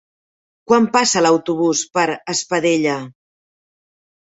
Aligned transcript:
Quan 0.71 0.87
passa 0.95 1.23
l'autobús 1.25 1.85
per 1.99 2.07
Espadella? 2.35 2.99